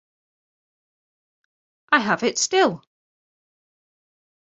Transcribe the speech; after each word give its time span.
I 1.91 1.99
have 1.99 2.23
it 2.23 2.39
still. 2.39 2.83